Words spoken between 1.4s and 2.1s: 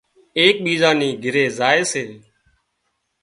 زائي سي